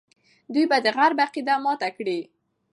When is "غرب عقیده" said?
0.95-1.55